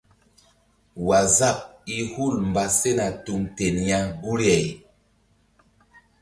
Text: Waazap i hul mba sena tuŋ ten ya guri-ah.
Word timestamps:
Waazap 1.07 1.59
i 1.95 1.97
hul 2.11 2.33
mba 2.49 2.65
sena 2.77 3.05
tuŋ 3.25 3.41
ten 3.55 3.75
ya 3.89 3.99
guri-ah. 4.21 4.67